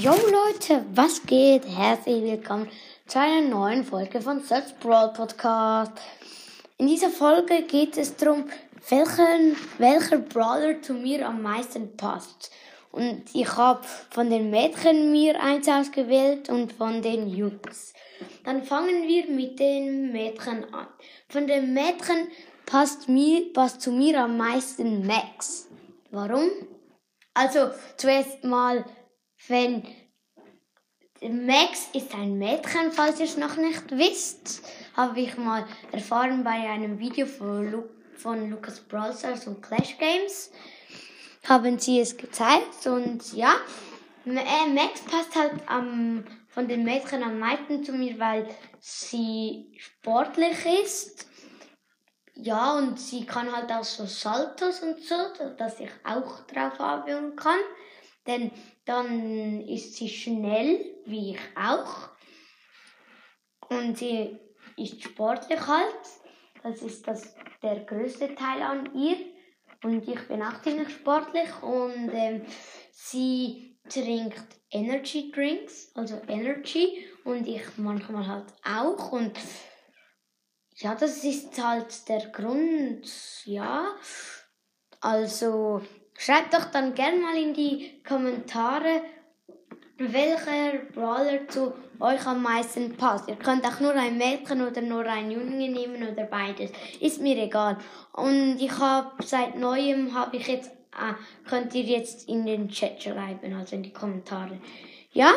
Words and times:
Yo 0.00 0.12
Leute, 0.12 0.86
was 0.94 1.26
geht? 1.26 1.66
Herzlich 1.66 2.22
willkommen 2.22 2.70
zu 3.06 3.20
einer 3.20 3.46
neuen 3.46 3.84
Folge 3.84 4.22
von 4.22 4.42
Search 4.42 4.74
Brawl 4.80 5.12
Podcast. 5.12 5.92
In 6.78 6.86
dieser 6.86 7.10
Folge 7.10 7.64
geht 7.64 7.98
es 7.98 8.16
darum, 8.16 8.46
welchen, 8.88 9.56
welcher 9.76 10.16
Brawler 10.16 10.80
zu 10.80 10.94
mir 10.94 11.28
am 11.28 11.42
meisten 11.42 11.98
passt. 11.98 12.50
Und 12.90 13.24
ich 13.34 13.54
habe 13.58 13.82
von 14.08 14.30
den 14.30 14.48
Mädchen 14.48 15.12
mir 15.12 15.38
eins 15.38 15.68
ausgewählt 15.68 16.48
und 16.48 16.72
von 16.72 17.02
den 17.02 17.28
Jungs. 17.28 17.92
Dann 18.44 18.62
fangen 18.62 19.06
wir 19.06 19.26
mit 19.26 19.60
den 19.60 20.12
Mädchen 20.12 20.72
an. 20.72 20.86
Von 21.28 21.46
den 21.46 21.74
Mädchen 21.74 22.28
passt, 22.64 23.06
mir, 23.06 23.52
passt 23.52 23.82
zu 23.82 23.92
mir 23.92 24.22
am 24.22 24.38
meisten 24.38 25.06
Max. 25.06 25.68
Warum? 26.10 26.48
Also 27.34 27.70
zuerst 27.98 28.44
mal 28.44 28.86
wenn 29.48 29.86
Max 31.22 31.88
ist 31.92 32.14
ein 32.14 32.38
Mädchen, 32.38 32.92
falls 32.92 33.20
ihr 33.20 33.26
es 33.26 33.36
noch 33.36 33.56
nicht 33.56 33.90
wisst, 33.90 34.62
habe 34.96 35.20
ich 35.20 35.36
mal 35.36 35.66
erfahren 35.92 36.42
bei 36.42 36.70
einem 36.70 36.98
Video 36.98 37.26
von, 37.26 37.70
Lu 37.70 37.84
von 38.16 38.50
Lucas 38.50 38.80
Brawlstars 38.80 39.46
und 39.46 39.62
Clash 39.62 39.98
Games. 39.98 40.50
Haben 41.46 41.78
sie 41.78 42.00
es 42.00 42.16
gezeigt 42.16 42.86
und 42.86 43.32
ja, 43.34 43.54
äh, 44.26 44.68
Max 44.68 45.00
passt 45.02 45.34
halt 45.34 45.54
am, 45.66 46.24
von 46.48 46.68
den 46.68 46.84
Mädchen 46.84 47.22
am 47.22 47.38
meisten 47.38 47.84
zu 47.84 47.92
mir, 47.92 48.18
weil 48.18 48.46
sie 48.78 49.74
sportlich 49.78 50.56
ist. 50.82 51.26
Ja, 52.34 52.78
und 52.78 52.98
sie 52.98 53.26
kann 53.26 53.54
halt 53.54 53.70
auch 53.70 53.84
so 53.84 54.06
Saltos 54.06 54.80
und 54.80 55.02
so, 55.02 55.16
dass 55.58 55.80
ich 55.80 55.90
auch 56.04 56.40
drauf 56.46 56.78
haben 56.78 57.36
kann. 57.36 57.60
Denn 58.26 58.50
dann 58.84 59.60
ist 59.62 59.94
sie 59.94 60.08
schnell, 60.08 61.00
wie 61.06 61.32
ich 61.32 61.40
auch. 61.56 62.10
Und 63.68 63.98
sie 63.98 64.38
ist 64.76 65.02
sportlich 65.02 65.60
halt. 65.66 65.94
Das 66.62 66.82
ist 66.82 67.06
das, 67.06 67.34
der 67.62 67.80
größte 67.80 68.34
Teil 68.34 68.62
an 68.62 68.94
ihr. 68.94 69.16
Und 69.82 70.06
ich 70.06 70.28
bin 70.28 70.42
auch 70.42 70.60
ziemlich 70.62 70.90
sportlich. 70.90 71.62
Und 71.62 72.10
ähm, 72.12 72.44
sie 72.92 73.78
trinkt 73.88 74.44
Energy 74.70 75.30
Drinks, 75.32 75.90
also 75.94 76.20
Energy. 76.28 77.06
Und 77.24 77.46
ich 77.46 77.62
manchmal 77.76 78.26
halt 78.26 78.52
auch. 78.64 79.12
Und 79.12 79.38
ja, 80.76 80.94
das 80.94 81.24
ist 81.24 81.62
halt 81.62 82.08
der 82.08 82.26
Grund, 82.30 83.06
ja. 83.44 83.94
Also 85.00 85.80
Schreibt 86.16 86.54
doch 86.54 86.66
dann 86.66 86.94
gerne 86.94 87.18
mal 87.18 87.36
in 87.36 87.54
die 87.54 88.02
Kommentare, 88.06 89.02
welcher 89.98 90.78
Brawler 90.94 91.46
zu 91.48 91.72
euch 91.98 92.26
am 92.26 92.42
meisten 92.42 92.96
passt. 92.96 93.28
Ihr 93.28 93.36
könnt 93.36 93.66
auch 93.66 93.80
nur 93.80 93.92
ein 93.92 94.16
Mädchen 94.16 94.66
oder 94.66 94.80
nur 94.80 95.04
ein 95.04 95.30
Junge 95.30 95.68
nehmen 95.68 96.08
oder 96.08 96.24
beides. 96.24 96.70
Ist 97.00 97.20
mir 97.20 97.36
egal. 97.36 97.76
Und 98.12 98.58
ich 98.58 98.72
habe 98.78 99.22
seit 99.22 99.58
neuem 99.58 100.14
habe 100.14 100.36
ich 100.36 100.46
jetzt 100.46 100.70
ah, 100.92 101.14
könnt 101.48 101.74
ihr 101.74 101.84
jetzt 101.84 102.28
in 102.28 102.46
den 102.46 102.68
Chat 102.68 103.02
schreiben, 103.02 103.54
also 103.54 103.76
in 103.76 103.82
die 103.82 103.92
Kommentare. 103.92 104.58
Ja, 105.12 105.32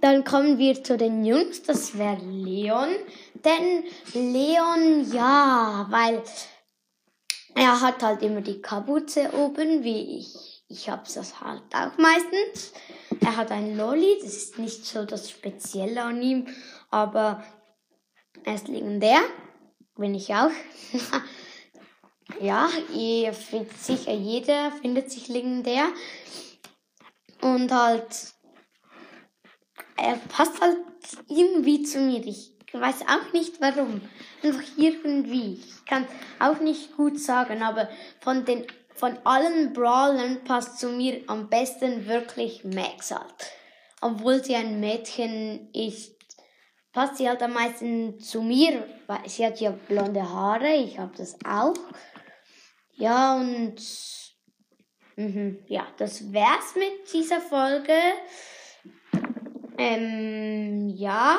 dann 0.00 0.24
kommen 0.24 0.58
wir 0.58 0.82
zu 0.82 0.96
den 0.96 1.24
Jungs. 1.24 1.62
Das 1.62 1.98
wäre 1.98 2.20
Leon. 2.22 2.88
Denn 3.34 3.84
Leon, 4.14 5.12
ja, 5.12 5.86
weil 5.90 6.22
er 7.54 7.80
hat 7.80 8.02
halt 8.02 8.22
immer 8.22 8.40
die 8.40 8.60
Kapuze 8.60 9.32
oben, 9.32 9.82
wie 9.82 10.18
ich. 10.18 10.62
Ich 10.68 10.88
hab's 10.90 11.14
das 11.14 11.40
halt 11.40 11.62
auch 11.74 11.96
meistens. 11.96 12.72
Er 13.20 13.36
hat 13.36 13.50
ein 13.50 13.76
Lolli, 13.76 14.18
das 14.22 14.36
ist 14.36 14.58
nicht 14.58 14.84
so 14.84 15.04
das 15.04 15.30
Spezielle 15.30 16.02
an 16.02 16.22
ihm, 16.22 16.46
aber 16.90 17.42
er 18.44 18.54
ist 18.54 18.68
legendär. 18.68 19.20
Bin 19.96 20.14
ich 20.14 20.32
auch. 20.34 20.50
ja, 22.40 22.68
ihr 22.94 23.32
findet 23.32 23.78
sicher 23.78 24.12
jeder 24.12 24.70
findet 24.72 25.10
sich 25.10 25.28
legendär. 25.28 25.88
Und 27.40 27.72
halt, 27.72 28.34
er 29.96 30.16
passt 30.28 30.60
halt 30.60 30.78
irgendwie 31.28 31.82
zu 31.82 31.98
mir. 31.98 32.24
Ich 32.26 32.57
weiß 32.74 33.02
auch 33.02 33.32
nicht 33.32 33.60
warum. 33.60 34.00
Einfach 34.42 34.62
irgendwie. 34.76 35.54
Ich 35.54 35.84
kann 35.84 36.06
auch 36.38 36.60
nicht 36.60 36.96
gut 36.96 37.18
sagen, 37.18 37.62
aber 37.62 37.88
von 38.20 38.44
den 38.44 38.66
von 38.98 39.16
allen 39.24 39.72
Brawlern 39.72 40.42
passt 40.44 40.80
zu 40.80 40.88
mir 40.88 41.22
am 41.28 41.48
besten 41.48 42.06
wirklich 42.06 42.64
Max 42.64 43.12
halt. 43.12 43.52
Obwohl 44.00 44.42
sie 44.42 44.56
ein 44.56 44.80
Mädchen 44.80 45.72
ist, 45.72 46.16
passt 46.92 47.16
sie 47.16 47.28
halt 47.28 47.42
am 47.42 47.52
meisten 47.52 48.18
zu 48.18 48.42
mir, 48.42 48.84
weil 49.06 49.28
sie 49.28 49.46
hat 49.46 49.60
ja 49.60 49.70
blonde 49.70 50.28
Haare, 50.28 50.74
ich 50.74 50.98
habe 50.98 51.12
das 51.16 51.36
auch. 51.44 51.74
Ja, 52.94 53.36
und 53.36 53.76
mhm, 55.14 55.58
ja, 55.68 55.86
das 55.96 56.32
wär's 56.32 56.74
mit 56.74 57.12
dieser 57.12 57.40
Folge. 57.40 57.94
Ähm, 59.78 60.88
ja, 60.88 61.38